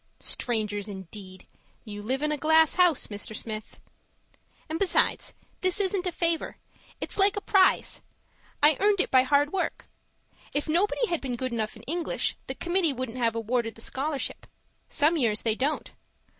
[0.19, 1.45] Strangers indeed!
[1.85, 3.35] You live in a glass house, Mr.
[3.35, 3.79] Smith.
[4.67, 6.57] And besides, this isn't a favour;
[6.99, 8.01] it's like a prize
[8.63, 9.85] I earned it by hard work.
[10.55, 14.47] If nobody had been good enough in English, the committee wouldn't have awarded the scholarship;
[14.89, 15.91] some years they don't.